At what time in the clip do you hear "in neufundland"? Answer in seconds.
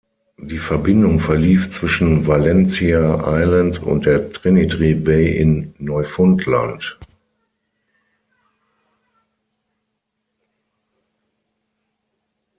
5.37-6.97